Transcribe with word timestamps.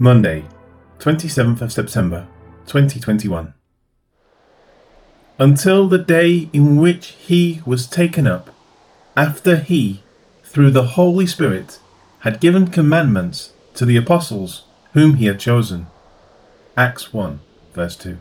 Monday, 0.00 0.44
27th 1.00 1.60
of 1.60 1.72
September, 1.72 2.28
2021. 2.66 3.52
Until 5.40 5.88
the 5.88 5.98
day 5.98 6.48
in 6.52 6.76
which 6.76 7.16
he 7.18 7.60
was 7.66 7.88
taken 7.88 8.24
up, 8.24 8.54
after 9.16 9.56
he, 9.56 10.04
through 10.44 10.70
the 10.70 10.94
Holy 10.94 11.26
Spirit, 11.26 11.80
had 12.20 12.38
given 12.38 12.68
commandments 12.68 13.52
to 13.74 13.84
the 13.84 13.96
apostles 13.96 14.62
whom 14.92 15.14
he 15.14 15.26
had 15.26 15.40
chosen. 15.40 15.88
Acts 16.76 17.12
1, 17.12 17.40
verse 17.74 17.96
2. 17.96 18.18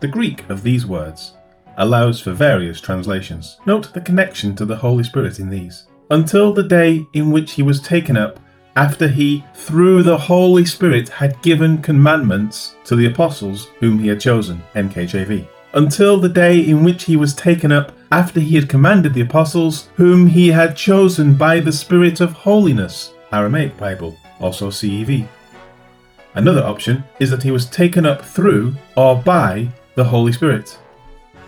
The 0.00 0.08
Greek 0.08 0.50
of 0.50 0.64
these 0.64 0.84
words 0.84 1.34
allows 1.76 2.20
for 2.20 2.32
various 2.32 2.80
translations. 2.80 3.56
Note 3.66 3.94
the 3.94 4.00
connection 4.00 4.56
to 4.56 4.64
the 4.64 4.78
Holy 4.78 5.04
Spirit 5.04 5.38
in 5.38 5.48
these. 5.48 5.86
Until 6.10 6.52
the 6.52 6.64
day 6.64 7.06
in 7.12 7.30
which 7.30 7.52
he 7.52 7.62
was 7.62 7.80
taken 7.80 8.16
up, 8.16 8.40
after 8.76 9.08
he, 9.08 9.44
through 9.54 10.02
the 10.02 10.16
Holy 10.16 10.64
Spirit, 10.64 11.08
had 11.08 11.40
given 11.42 11.82
commandments 11.82 12.76
to 12.84 12.96
the 12.96 13.06
apostles 13.06 13.68
whom 13.80 13.98
he 13.98 14.08
had 14.08 14.20
chosen. 14.20 14.62
NKJV. 14.74 15.46
Until 15.74 16.18
the 16.18 16.28
day 16.28 16.60
in 16.60 16.84
which 16.84 17.04
he 17.04 17.16
was 17.16 17.34
taken 17.34 17.72
up, 17.72 17.92
after 18.10 18.40
he 18.40 18.56
had 18.56 18.68
commanded 18.68 19.14
the 19.14 19.22
apostles 19.22 19.88
whom 19.94 20.26
he 20.26 20.48
had 20.48 20.76
chosen 20.76 21.34
by 21.34 21.60
the 21.60 21.72
Spirit 21.72 22.20
of 22.20 22.32
holiness. 22.32 23.12
Aramaic 23.32 23.76
Bible, 23.78 24.16
also 24.38 24.68
CEV. 24.70 25.26
Another 26.34 26.62
option 26.62 27.04
is 27.20 27.30
that 27.30 27.42
he 27.42 27.50
was 27.50 27.66
taken 27.66 28.06
up 28.06 28.22
through 28.22 28.74
or 28.96 29.16
by 29.16 29.68
the 29.94 30.04
Holy 30.04 30.32
Spirit. 30.32 30.78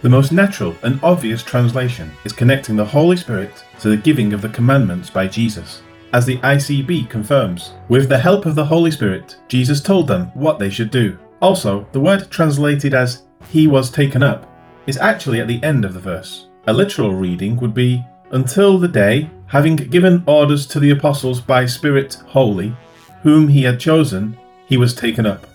The 0.03 0.11
most 0.11 0.33
natural 0.33 0.75
and 0.83 1.01
obvious 1.03 1.43
translation 1.43 2.11
is 2.25 2.33
connecting 2.33 2.77
the 2.77 2.85
Holy 2.85 3.17
Spirit 3.17 3.65
to 3.81 3.89
the 3.89 3.97
giving 3.97 4.35
of 4.35 4.43
the 4.43 4.51
commandments 4.51 5.09
by 5.09 5.27
Jesus. 5.27 5.81
As 6.15 6.25
the 6.25 6.39
ICB 6.39 7.11
confirms, 7.11 7.73
with 7.89 8.09
the 8.09 8.17
help 8.17 8.47
of 8.47 8.55
the 8.55 8.65
Holy 8.65 8.93
Spirit, 8.93 9.37
Jesus 9.49 9.81
told 9.81 10.07
them 10.07 10.31
what 10.35 10.61
they 10.61 10.71
should 10.71 10.93
do. 10.93 11.19
Also, 11.43 11.89
the 11.91 11.99
word 11.99 12.31
translated 12.31 12.95
as 12.95 13.25
he 13.49 13.67
was 13.67 13.91
taken 13.91 14.23
up 14.23 14.49
is 14.87 14.97
actually 14.97 15.41
at 15.41 15.49
the 15.49 15.61
end 15.65 15.85
of 15.85 15.93
the 15.93 15.99
verse. 15.99 16.47
A 16.69 16.73
literal 16.73 17.13
reading 17.17 17.57
would 17.57 17.75
be 17.75 18.05
until 18.31 18.79
the 18.79 18.87
day, 18.87 19.29
having 19.47 19.75
given 19.75 20.23
orders 20.29 20.67
to 20.69 20.79
the 20.79 20.91
apostles 20.91 21.41
by 21.41 21.67
Spirit 21.67 22.15
holy, 22.29 22.77
whom 23.25 23.49
he 23.49 23.65
had 23.65 23.81
chosen, 23.81 24.39
he 24.69 24.77
was 24.77 24.95
taken 24.95 25.27
up. 25.27 25.49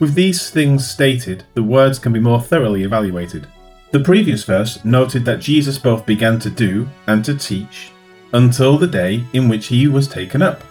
With 0.00 0.14
these 0.14 0.48
things 0.48 0.88
stated, 0.88 1.44
the 1.52 1.62
words 1.62 1.98
can 1.98 2.14
be 2.14 2.20
more 2.20 2.40
thoroughly 2.40 2.84
evaluated. 2.84 3.46
The 3.90 4.00
previous 4.00 4.44
verse 4.44 4.82
noted 4.82 5.26
that 5.26 5.40
Jesus 5.40 5.78
both 5.78 6.06
began 6.06 6.38
to 6.38 6.48
do 6.48 6.88
and 7.06 7.22
to 7.26 7.36
teach 7.36 7.90
until 8.34 8.76
the 8.76 8.86
day 8.86 9.24
in 9.32 9.48
which 9.48 9.68
he 9.68 9.88
was 9.88 10.06
taken 10.06 10.42
up. 10.42 10.62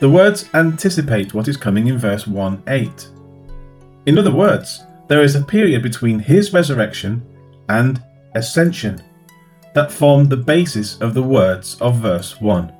The 0.00 0.10
words 0.10 0.50
anticipate 0.52 1.32
what 1.32 1.48
is 1.48 1.56
coming 1.56 1.86
in 1.86 1.96
verse 1.96 2.26
1 2.26 2.62
8. 2.66 3.08
In 4.06 4.18
other 4.18 4.34
words, 4.34 4.84
there 5.08 5.22
is 5.22 5.34
a 5.34 5.42
period 5.42 5.82
between 5.82 6.18
his 6.18 6.52
resurrection 6.52 7.22
and 7.68 8.02
ascension 8.34 9.02
that 9.74 9.92
formed 9.92 10.28
the 10.28 10.36
basis 10.36 11.00
of 11.00 11.14
the 11.14 11.22
words 11.22 11.80
of 11.80 11.96
verse 11.96 12.40
1. 12.40 12.72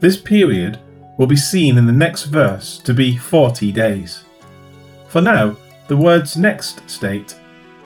This 0.00 0.16
period 0.16 0.78
will 1.16 1.26
be 1.26 1.36
seen 1.36 1.78
in 1.78 1.86
the 1.86 1.92
next 1.92 2.24
verse 2.24 2.78
to 2.78 2.92
be 2.92 3.16
40 3.16 3.72
days. 3.72 4.24
For 5.08 5.20
now, 5.20 5.56
the 5.88 5.96
words 5.96 6.36
next 6.36 6.88
state 6.90 7.36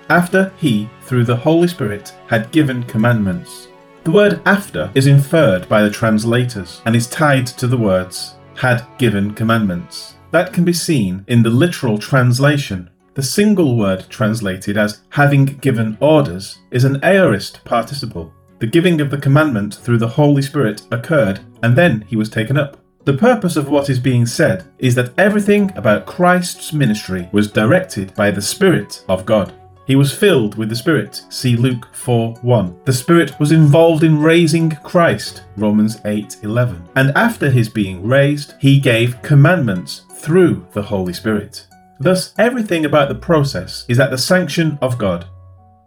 after 0.09 0.53
he, 0.59 0.91
through 1.03 1.25
the 1.25 1.37
Holy 1.37 1.69
Spirit, 1.69 2.13
had 2.27 2.51
given 2.51 2.83
commandments. 2.83 3.69
The 4.11 4.17
word 4.17 4.43
after 4.45 4.91
is 4.97 5.07
inferred 5.07 5.69
by 5.69 5.83
the 5.85 5.89
translators 5.89 6.83
and 6.85 6.97
is 6.97 7.07
tied 7.07 7.47
to 7.47 7.69
the 7.69 7.77
words 7.77 8.35
had 8.57 8.85
given 8.99 9.35
commandments. 9.35 10.17
That 10.33 10.53
can 10.53 10.65
be 10.65 10.73
seen 10.73 11.25
in 11.29 11.45
the 11.45 11.51
literal 11.51 11.97
translation. 11.97 12.91
The 13.15 13.23
single 13.23 13.79
word 13.79 14.07
translated 14.09 14.77
as 14.77 15.03
having 15.11 15.45
given 15.45 15.97
orders 16.01 16.59
is 16.73 16.83
an 16.83 16.99
aorist 17.05 17.65
participle. 17.65 18.35
The 18.59 18.67
giving 18.67 19.01
of 19.01 19.11
the 19.11 19.17
commandment 19.17 19.77
through 19.77 19.99
the 19.99 20.09
Holy 20.09 20.43
Spirit 20.43 20.83
occurred 20.91 21.39
and 21.63 21.77
then 21.77 22.01
he 22.09 22.17
was 22.17 22.29
taken 22.29 22.59
up. 22.59 22.79
The 23.05 23.17
purpose 23.17 23.55
of 23.55 23.69
what 23.69 23.89
is 23.89 24.01
being 24.01 24.27
said 24.27 24.65
is 24.81 24.97
that 24.97 25.17
everything 25.19 25.71
about 25.77 26.07
Christ's 26.07 26.73
ministry 26.73 27.29
was 27.31 27.53
directed 27.53 28.13
by 28.17 28.33
the 28.33 28.43
Spirit 28.43 29.05
of 29.09 29.25
God. 29.25 29.55
He 29.91 29.97
was 29.97 30.15
filled 30.15 30.55
with 30.55 30.69
the 30.69 30.77
Spirit. 30.77 31.25
See 31.31 31.57
Luke 31.57 31.89
4 31.93 32.35
1. 32.43 32.81
The 32.85 32.93
Spirit 32.93 33.35
was 33.41 33.51
involved 33.51 34.05
in 34.05 34.23
raising 34.23 34.71
Christ. 34.71 35.43
Romans 35.57 35.99
8 36.05 36.45
11. 36.45 36.89
And 36.95 37.11
after 37.17 37.51
his 37.51 37.69
being 37.69 38.07
raised, 38.07 38.55
he 38.61 38.79
gave 38.79 39.21
commandments 39.23 40.03
through 40.13 40.65
the 40.75 40.83
Holy 40.83 41.13
Spirit. 41.13 41.67
Thus, 41.99 42.35
everything 42.39 42.85
about 42.85 43.09
the 43.09 43.17
process 43.17 43.85
is 43.89 43.99
at 43.99 44.13
the 44.13 44.17
sanction 44.17 44.79
of 44.81 44.97
God. 44.97 45.27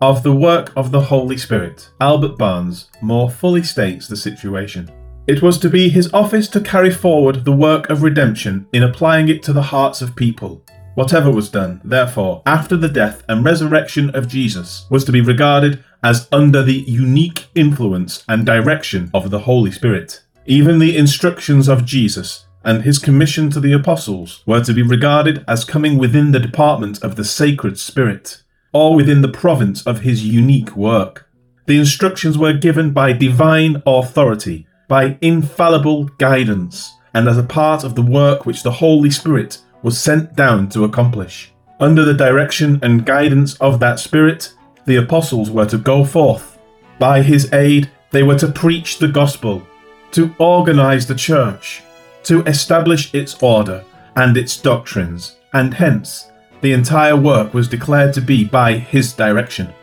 Of 0.02 0.22
the 0.22 0.36
work 0.36 0.74
of 0.76 0.92
the 0.92 1.00
Holy 1.00 1.38
Spirit, 1.38 1.90
Albert 2.02 2.38
Barnes 2.38 2.90
more 3.02 3.30
fully 3.30 3.64
states 3.64 4.10
the 4.10 4.18
situation. 4.18 4.92
It 5.28 5.42
was 5.42 5.58
to 5.60 5.70
be 5.70 5.88
his 5.88 6.14
office 6.14 6.50
to 6.50 6.60
carry 6.60 6.92
forward 6.92 7.46
the 7.46 7.54
work 7.54 7.90
of 7.90 8.04
redemption 8.04 8.68
in 8.74 8.84
applying 8.84 9.30
it 9.30 9.42
to 9.44 9.54
the 9.54 9.62
hearts 9.62 10.02
of 10.02 10.18
people, 10.18 10.62
Whatever 10.96 11.32
was 11.32 11.50
done, 11.50 11.82
therefore, 11.84 12.44
after 12.46 12.78
the 12.78 12.88
death 12.88 13.24
and 13.28 13.44
resurrection 13.44 14.12
of 14.12 14.28
Jesus 14.28 14.86
was 14.90 15.04
to 15.06 15.12
be 15.12 15.22
regarded 15.22 15.84
as 16.04 16.28
under 16.32 16.62
the 16.62 16.74
unique 16.82 17.48
influence 17.56 18.24
and 18.28 18.46
direction 18.46 19.10
of 19.14 19.32
the 19.32 19.40
Holy 19.40 19.72
Spirit. 19.72 20.22
Even 20.46 20.78
the 20.78 20.96
instructions 20.96 21.68
of 21.68 21.86
Jesus 21.86 22.46
and 22.64 22.84
his 22.84 23.00
commission 23.00 23.50
to 23.50 23.60
the 23.60 23.74
apostles 23.74 24.44
were 24.46 24.64
to 24.64 24.74
be 24.74 24.84
regarded 24.84 25.44
as 25.48 25.66
coming 25.66 25.98
within 25.98 26.32
the 26.32 26.40
department 26.40 27.04
of 27.04 27.16
the 27.16 27.24
sacred 27.24 27.80
Spirit, 27.80 28.44
or 28.72 28.96
within 28.96 29.22
the 29.22 29.28
province 29.28 29.86
of 29.88 30.02
his 30.02 30.26
unique 30.26 30.76
work. 30.76 31.30
The 31.66 31.78
instructions 31.78 32.38
were 32.38 32.54
given 32.54 32.92
by 32.92 33.14
divine 33.14 33.82
authority, 33.86 34.68
by 34.88 35.18
infallible 35.22 36.06
guidance, 36.20 36.94
and 37.14 37.28
as 37.28 37.38
a 37.38 37.44
part 37.44 37.84
of 37.84 37.96
the 37.96 38.02
work 38.02 38.46
which 38.46 38.64
the 38.64 38.72
Holy 38.72 39.10
Spirit 39.10 39.60
was 39.84 40.00
sent 40.00 40.36
down 40.36 40.70
to 40.70 40.86
accomplish. 40.86 41.52
Under 41.80 42.04
the 42.04 42.14
direction 42.14 42.80
and 42.82 43.06
guidance 43.06 43.56
of 43.56 43.80
that 43.82 44.00
Spirit, 44.00 44.54
the 44.86 44.96
apostles 44.96 45.52
were 45.52 45.66
to 45.66 45.78
go 45.78 46.04
forth. 46.04 46.58
By 46.98 47.22
his 47.22 47.52
aid, 47.54 47.92
they 48.12 48.24
were 48.24 48.38
to 48.40 48.48
preach 48.52 48.98
the 48.98 49.08
gospel, 49.08 49.66
to 50.12 50.34
organize 50.40 51.06
the 51.06 51.16
church, 51.16 51.84
to 52.24 52.44
establish 52.44 53.14
its 53.14 53.42
order 53.44 53.84
and 54.16 54.38
its 54.38 54.58
doctrines, 54.58 55.38
and 55.54 55.74
hence, 55.74 56.32
the 56.62 56.72
entire 56.72 57.18
work 57.18 57.54
was 57.54 57.68
declared 57.68 58.14
to 58.14 58.22
be 58.22 58.46
by 58.46 58.74
his 58.74 59.14
direction. 59.14 59.74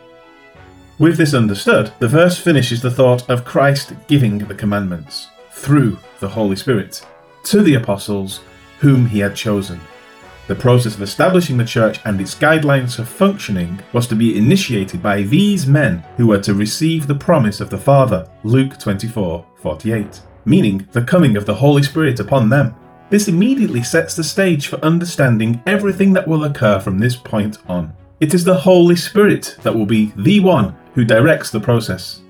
With 0.99 1.17
this 1.17 1.35
understood, 1.35 1.93
the 1.99 2.09
verse 2.09 2.39
finishes 2.39 2.81
the 2.81 2.91
thought 2.91 3.29
of 3.29 3.45
Christ 3.45 3.93
giving 4.07 4.39
the 4.39 4.55
commandments 4.55 5.29
through 5.51 5.99
the 6.21 6.29
Holy 6.29 6.57
Spirit 6.57 7.05
to 7.45 7.63
the 7.63 7.75
apostles 7.75 8.41
whom 8.81 9.07
he 9.07 9.21
had 9.21 9.37
chosen. 9.37 9.81
The 10.49 10.57
process 10.57 10.97
of 10.97 11.03
establishing 11.03 11.57
the 11.57 11.65
church 11.65 12.01
and 12.05 12.21
its 12.21 12.35
guidelines 12.35 12.97
for 12.97 13.05
functioning 13.05 13.81
was 13.93 14.09
to 14.09 14.17
be 14.17 14.37
initiated 14.37 15.01
by 15.01 15.23
these 15.23 15.67
men 15.67 16.03
who 16.17 16.27
were 16.27 16.41
to 16.41 16.55
receive 16.55 17.07
the 17.07 17.15
promise 17.15 17.61
of 17.61 17.71
the 17.71 17.79
Father, 17.79 18.29
Luke 18.43 18.77
24 18.79 19.47
48, 19.57 20.21
meaning 20.47 20.89
the 20.91 21.03
coming 21.03 21.37
of 21.37 21.47
the 21.47 21.55
Holy 21.55 21.83
Spirit 21.83 22.19
upon 22.19 22.49
them. 22.49 22.75
This 23.11 23.29
immediately 23.29 23.83
sets 23.83 24.17
the 24.17 24.25
stage 24.25 24.67
for 24.67 24.85
understanding 24.85 25.63
everything 25.67 26.13
that 26.15 26.27
will 26.27 26.45
occur 26.45 26.81
from 26.81 26.99
this 26.99 27.15
point 27.15 27.59
on. 27.69 27.93
It 28.19 28.35
is 28.35 28.43
the 28.43 28.59
Holy 28.59 28.97
Spirit 28.97 29.57
that 29.63 29.75
will 29.75 29.87
be 29.87 30.13
the 30.17 30.41
one 30.41 30.77
who 30.95 31.05
directs 31.05 31.51
the 31.51 31.61
process. 31.61 32.23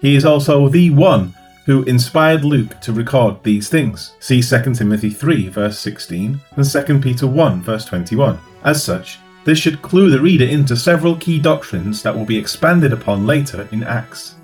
He 0.00 0.16
is 0.16 0.24
also 0.24 0.68
the 0.68 0.90
one 0.90 1.34
who 1.66 1.82
inspired 1.82 2.44
Luke 2.44 2.80
to 2.80 2.92
record 2.92 3.42
these 3.42 3.68
things. 3.68 4.14
See 4.20 4.40
2 4.40 4.74
Timothy 4.74 5.10
3, 5.10 5.48
verse 5.48 5.78
16, 5.78 6.40
and 6.56 6.64
2 6.64 7.00
Peter 7.00 7.26
1, 7.26 7.62
verse 7.62 7.84
21. 7.84 8.38
As 8.64 8.82
such, 8.82 9.18
this 9.44 9.58
should 9.58 9.82
clue 9.82 10.08
the 10.08 10.20
reader 10.20 10.44
into 10.44 10.76
several 10.76 11.16
key 11.16 11.38
doctrines 11.40 12.02
that 12.02 12.16
will 12.16 12.24
be 12.24 12.38
expanded 12.38 12.92
upon 12.92 13.26
later 13.26 13.68
in 13.72 13.82
Acts. 13.82 14.36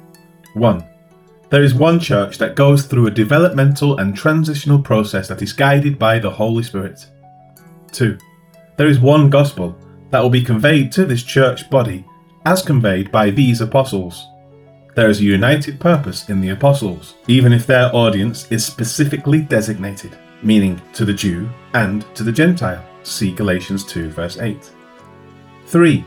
1. 0.54 0.84
There 1.48 1.62
is 1.62 1.74
one 1.74 2.00
church 2.00 2.38
that 2.38 2.56
goes 2.56 2.86
through 2.86 3.06
a 3.06 3.10
developmental 3.10 3.98
and 3.98 4.16
transitional 4.16 4.80
process 4.80 5.28
that 5.28 5.42
is 5.42 5.52
guided 5.52 5.98
by 5.98 6.18
the 6.18 6.30
Holy 6.30 6.62
Spirit. 6.62 7.06
2. 7.92 8.18
There 8.76 8.88
is 8.88 8.98
one 8.98 9.30
gospel 9.30 9.76
that 10.10 10.20
will 10.20 10.30
be 10.30 10.42
conveyed 10.42 10.90
to 10.92 11.04
this 11.04 11.22
church 11.22 11.70
body 11.70 12.04
as 12.46 12.62
conveyed 12.62 13.12
by 13.12 13.30
these 13.30 13.60
apostles. 13.60 14.26
There 14.94 15.08
is 15.08 15.20
a 15.20 15.24
united 15.24 15.80
purpose 15.80 16.28
in 16.28 16.40
the 16.40 16.50
apostles, 16.50 17.14
even 17.26 17.52
if 17.52 17.66
their 17.66 17.94
audience 17.94 18.50
is 18.50 18.64
specifically 18.64 19.40
designated, 19.40 20.18
meaning 20.42 20.80
to 20.92 21.06
the 21.06 21.14
Jew 21.14 21.48
and 21.72 22.04
to 22.14 22.22
the 22.22 22.32
Gentile. 22.32 22.84
See 23.02 23.32
Galatians 23.32 23.84
2, 23.84 24.10
verse 24.10 24.38
8. 24.38 24.70
3. 25.66 26.04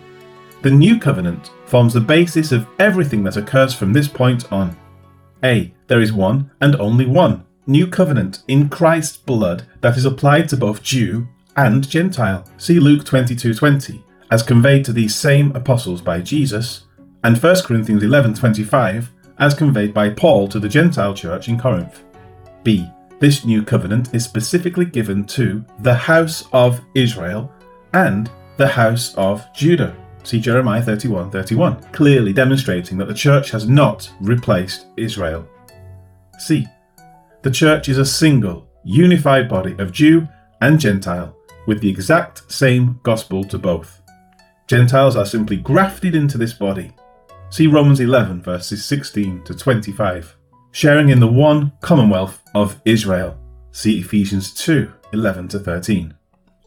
The 0.61 0.69
new 0.69 0.99
covenant 0.99 1.51
forms 1.65 1.93
the 1.93 1.99
basis 1.99 2.51
of 2.51 2.67
everything 2.77 3.23
that 3.23 3.37
occurs 3.37 3.73
from 3.73 3.91
this 3.91 4.07
point 4.07 4.51
on. 4.51 4.77
A. 5.43 5.73
There 5.87 6.01
is 6.01 6.13
one 6.13 6.51
and 6.61 6.75
only 6.75 7.05
one 7.05 7.43
new 7.67 7.87
covenant 7.87 8.43
in 8.47 8.69
Christ's 8.69 9.17
blood 9.17 9.65
that 9.81 9.97
is 9.97 10.05
applied 10.05 10.47
to 10.49 10.57
both 10.57 10.83
Jew 10.83 11.27
and 11.55 11.87
Gentile. 11.87 12.45
See 12.57 12.79
Luke 12.79 13.03
22:20 13.03 14.03
as 14.31 14.43
conveyed 14.43 14.83
to 14.85 14.93
these 14.93 15.15
same 15.15 15.55
apostles 15.55 16.01
by 16.01 16.19
Jesus, 16.19 16.85
and 17.25 17.42
1 17.42 17.63
Corinthians 17.63 18.04
11:25 18.04 19.10
as 19.39 19.56
conveyed 19.56 19.95
by 19.95 20.12
Paul 20.12 20.48
to 20.48 20.60
the 20.60 20.69
Gentile 20.69 21.16
church 21.16 21.50
in 21.50 21.57
Corinth. 21.57 22.04
B. 22.63 22.88
This 23.19 23.44
new 23.44 23.63
covenant 23.63 24.13
is 24.13 24.24
specifically 24.24 24.86
given 24.86 25.25
to 25.38 25.66
the 25.80 25.95
house 25.95 26.48
of 26.54 26.81
Israel 26.94 27.51
and 27.94 28.30
the 28.57 28.68
house 28.68 29.16
of 29.16 29.44
Judah. 29.56 29.95
See 30.22 30.39
Jeremiah 30.39 30.83
31 30.83 31.31
31, 31.31 31.81
clearly 31.92 32.31
demonstrating 32.31 32.95
that 33.00 33.07
the 33.07 33.13
church 33.25 33.50
has 33.50 33.68
not 33.68 34.12
replaced 34.21 34.86
Israel. 34.95 35.48
C. 36.38 36.68
The 37.42 37.50
church 37.50 37.89
is 37.89 37.98
a 37.98 38.06
single, 38.06 38.68
unified 38.83 39.50
body 39.50 39.75
of 39.80 39.92
Jew 39.92 40.28
and 40.62 40.80
Gentile, 40.80 41.36
with 41.66 41.81
the 41.81 41.89
exact 41.89 42.51
same 42.51 43.00
gospel 43.01 43.44
to 43.45 43.57
both. 43.57 44.04
Gentiles 44.68 45.16
are 45.16 45.25
simply 45.25 45.57
grafted 45.57 46.13
into 46.13 46.38
this 46.38 46.54
body. 46.54 46.94
See 47.56 47.68
Romans 47.68 48.02
11, 48.02 48.42
verses 48.42 48.84
16 48.84 49.44
to 49.44 49.56
25. 49.56 50.36
Sharing 50.74 51.07
in 51.07 51.22
the 51.22 51.28
one 51.28 51.72
commonwealth 51.80 52.42
of 52.54 52.81
Israel. 52.84 53.40
See 53.72 53.98
Ephesians 54.02 54.54
2, 54.54 54.92
11 55.13 55.48
to 55.48 55.60
13. 55.60 56.13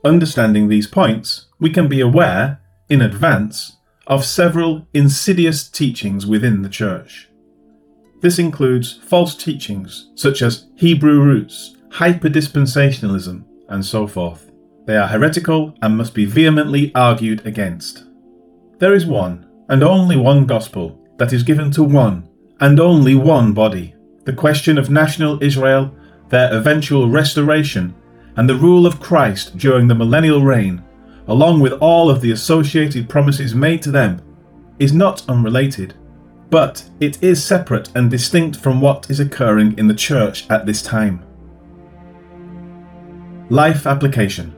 Understanding 0.03 0.67
these 0.67 0.87
points, 0.87 1.49
we 1.61 1.69
can 1.69 1.89
be 1.89 2.01
aware 2.01 2.63
in 2.89 3.03
advance 3.03 3.77
of 4.07 4.25
several 4.25 4.89
insidious 4.95 5.69
teachings 5.69 6.25
within 6.25 6.63
the 6.63 6.71
church. 6.71 7.29
This 8.23 8.39
includes 8.39 8.95
false 8.95 9.35
teachings 9.35 10.11
such 10.15 10.41
as 10.41 10.69
Hebrew 10.77 11.21
roots, 11.21 11.77
hyperdispensationalism, 11.91 13.45
and 13.69 13.85
so 13.85 14.07
forth. 14.07 14.51
They 14.87 14.97
are 14.97 15.09
heretical 15.09 15.75
and 15.83 15.99
must 15.99 16.15
be 16.15 16.25
vehemently 16.25 16.95
argued 16.95 17.47
against. 17.47 18.05
There 18.79 18.95
is 18.95 19.05
one, 19.05 19.48
and 19.69 19.83
only 19.83 20.17
one 20.17 20.47
gospel, 20.47 20.99
that 21.19 21.33
is 21.33 21.43
given 21.43 21.71
to 21.73 21.83
one, 21.83 22.29
and 22.61 22.81
only 22.81 23.15
one 23.15 23.53
body. 23.53 23.95
The 24.25 24.33
question 24.33 24.79
of 24.79 24.91
national 24.91 25.43
Israel, 25.43 25.95
their 26.29 26.53
eventual 26.53 27.09
restoration, 27.09 27.95
and 28.37 28.49
the 28.49 28.55
rule 28.55 28.87
of 28.87 29.01
Christ 29.01 29.57
during 29.59 29.89
the 29.89 29.95
millennial 29.95 30.43
reign 30.43 30.85
along 31.29 31.61
with 31.61 31.75
all 31.75 32.11
of 32.11 32.21
the 32.21 32.33
associated 32.33 33.09
promises 33.09 33.55
made 33.55 33.83
to 33.83 33.91
them, 33.91 34.21
is 34.79 34.93
not 34.93 35.29
unrelated, 35.29 35.95
but 36.51 36.89
it 37.01 37.23
is 37.23 37.45
separate 37.45 37.91
and 37.95 38.11
distinct 38.11 38.57
from 38.57 38.81
what 38.81 39.09
is 39.11 39.21
occurring 39.21 39.77
in 39.79 39.87
the 39.87 39.95
church 39.95 40.49
at 40.51 40.65
this 40.65 40.83
time. 40.83 41.23
Life 43.51 43.87
application 43.87 44.55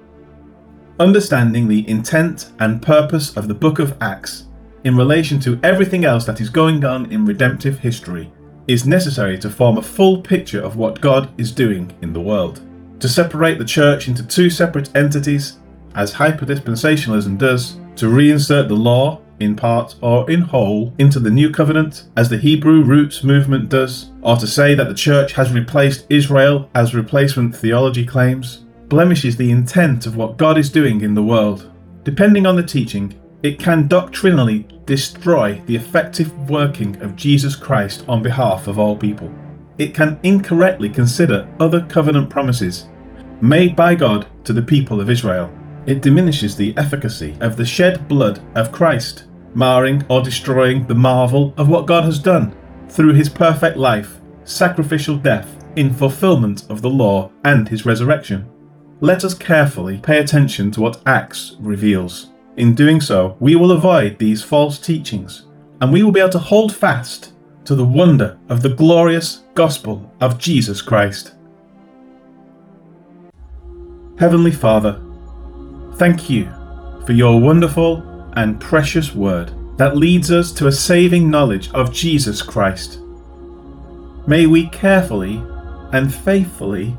Understanding 1.01 1.67
the 1.67 1.89
intent 1.89 2.53
and 2.59 2.83
purpose 2.83 3.37
of 3.37 3.49
the 3.49 3.55
book 3.55 3.79
of 3.79 3.97
Acts 4.01 4.47
in 4.85 4.97
relation 4.97 5.39
to 5.41 5.61
everything 5.63 6.05
else 6.05 6.25
that 6.25 6.41
is 6.41 6.51
going 6.51 6.85
on 6.85 7.11
in 7.13 7.25
redemptive 7.25 7.79
history 7.79 8.33
is 8.67 8.87
necessary 8.87 9.39
to 9.39 9.51
form 9.51 9.79
a 9.79 9.83
full 9.83 10.21
picture 10.21 10.63
of 10.63 10.77
what 10.77 11.01
God 11.01 11.29
is 11.39 11.53
doing 11.53 11.93
in 12.03 12.13
the 12.13 12.21
world. 12.21 12.61
To 13.01 13.09
separate 13.09 13.59
the 13.59 13.65
church 13.65 14.09
into 14.09 14.27
two 14.27 14.51
separate 14.51 14.95
entities 14.95 15.59
as 15.95 16.15
hyperdispensationalism 16.15 17.39
does, 17.39 17.79
to 17.97 18.07
reinsert 18.07 18.69
the 18.69 18.75
law, 18.75 19.21
in 19.41 19.57
part 19.57 19.97
or 20.03 20.31
in 20.31 20.43
whole, 20.43 20.95
into 20.99 21.19
the 21.19 21.31
new 21.31 21.51
covenant, 21.51 22.05
as 22.17 22.29
the 22.29 22.39
Hebrew 22.39 22.83
roots 22.83 23.25
movement 23.25 23.69
does, 23.69 24.11
or 24.23 24.37
to 24.37 24.47
say 24.47 24.75
that 24.75 24.89
the 24.89 24.95
church 24.95 25.33
has 25.33 25.53
replaced 25.53 26.07
Israel 26.09 26.71
as 26.75 26.95
replacement 26.95 27.57
theology 27.57 28.07
claims, 28.07 28.65
blemishes 28.89 29.37
the 29.37 29.51
intent 29.51 30.07
of 30.07 30.17
what 30.17 30.37
God 30.37 30.59
is 30.59 30.71
doing 30.71 31.01
in 31.01 31.15
the 31.15 31.23
world. 31.23 31.71
Depending 32.05 32.47
on 32.47 32.57
the 32.57 32.63
teaching, 32.63 33.20
it 33.43 33.59
can 33.59 33.89
doctrinally 33.89 34.67
destroy 34.85 35.61
the 35.67 35.77
effective 35.77 36.51
working 36.51 37.01
of 37.03 37.17
Jesus 37.17 37.57
Christ 37.57 38.05
on 38.09 38.23
behalf 38.23 38.67
of 38.67 38.79
all 38.79 38.97
people. 38.97 39.33
It 39.79 39.95
can 39.95 40.21
incorrectly 40.23 40.89
consider 40.89 41.49
other 41.59 41.85
covenant 41.87 42.31
promises 42.31 42.89
made 43.41 43.75
by 43.75 43.95
God 43.95 44.27
to 44.45 44.53
the 44.53 44.63
people 44.63 45.01
of 45.01 45.09
Israel 45.09 45.51
it 45.87 46.03
diminishes 46.03 46.57
the 46.57 46.77
efficacy 46.77 47.37
of 47.41 47.57
the 47.57 47.65
shed 47.65 48.07
blood 48.07 48.41
of 48.55 48.71
Christ, 48.71 49.25
marring 49.55 50.05
or 50.09 50.23
destroying 50.23 50.87
the 50.87 50.95
marvel 50.95 51.55
of 51.57 51.69
what 51.69 51.87
God 51.87 52.05
has 52.05 52.19
done 52.19 52.55
through 52.89 53.15
his 53.15 53.29
perfect 53.29 53.77
life, 53.77 54.21
sacrificial 54.45 55.17
death, 55.17 55.57
in 55.77 55.93
fulfillment 55.93 56.65
of 56.69 56.83
the 56.83 56.91
law 56.91 57.31
and 57.45 57.69
his 57.69 57.87
resurrection. 57.87 58.49
Let 59.01 59.25
us 59.25 59.35
carefully 59.35 59.99
pay 59.99 60.19
attention 60.19 60.71
to 60.73 60.81
what 60.81 61.01
Acts 61.07 61.57
reveals. 61.59 62.30
In 62.57 62.75
doing 62.75 63.01
so, 63.01 63.37
we 63.41 63.57
will 63.57 63.73
avoid 63.73 64.19
these 64.19 64.43
false 64.43 64.79
teachings 64.79 65.47
and 65.81 65.93
we 65.93 66.03
will 66.03 66.13
be 66.13 66.21
able 66.21 66.31
to 66.31 66.39
hold 66.39 66.75
fast 66.75 67.33
to 67.65 67.75
the 67.75 67.85
wonder 67.85 68.39
of 68.49 68.63
the 68.63 68.75
glorious 68.75 69.45
gospel 69.55 70.13
of 70.21 70.39
Jesus 70.39 70.83
Christ. 70.83 71.35
Heavenly 74.19 74.51
Father, 74.51 75.01
Thank 76.01 76.31
you 76.31 76.47
for 77.05 77.13
your 77.13 77.39
wonderful 77.39 78.03
and 78.33 78.59
precious 78.59 79.15
word 79.15 79.53
that 79.77 79.99
leads 79.99 80.33
us 80.33 80.51
to 80.53 80.67
a 80.67 80.73
saving 80.73 81.29
knowledge 81.29 81.71
of 81.73 81.93
Jesus 81.93 82.41
Christ. 82.41 83.01
May 84.27 84.47
we 84.47 84.69
carefully 84.69 85.43
and 85.93 86.15
faithfully 86.15 86.97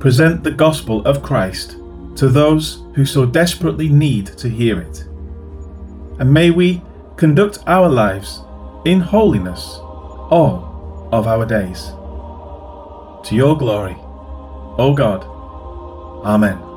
present 0.00 0.44
the 0.44 0.50
gospel 0.50 1.02
of 1.06 1.22
Christ 1.22 1.78
to 2.16 2.28
those 2.28 2.82
who 2.94 3.04
so 3.04 3.24
desperately 3.24 3.88
need 3.88 4.26
to 4.38 4.48
hear 4.48 4.80
it. 4.80 5.04
And 6.18 6.32
may 6.32 6.50
we 6.50 6.82
conduct 7.16 7.58
our 7.66 7.88
lives 7.88 8.40
in 8.84 9.00
holiness 9.00 9.78
all 10.30 11.08
of 11.12 11.26
our 11.26 11.46
days. 11.46 11.92
To 13.28 13.34
your 13.34 13.56
glory, 13.56 13.96
O 14.78 14.94
God. 14.96 15.24
Amen. 16.24 16.71